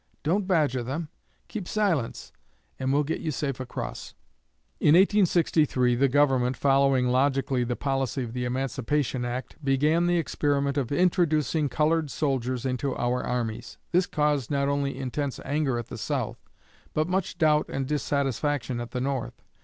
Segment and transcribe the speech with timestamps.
[0.23, 1.09] Don't badger them.
[1.47, 2.31] Keep silence,
[2.79, 4.15] and we'll get you safe across."
[4.79, 10.75] In 1863 the Government, following logically the policy of the Emancipation act, began the experiment
[10.75, 13.77] of introducing colored soldiers into our armies.
[13.91, 16.49] This caused not only intense anger at the South,
[16.95, 19.43] but much doubt and dissatisfaction at the North.